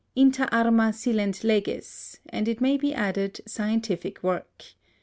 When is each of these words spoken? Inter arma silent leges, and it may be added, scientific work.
Inter 0.15 0.49
arma 0.51 0.91
silent 0.93 1.43
leges, 1.43 2.21
and 2.29 2.47
it 2.47 2.59
may 2.59 2.75
be 2.75 2.91
added, 2.91 3.39
scientific 3.45 4.23
work. 4.23 4.63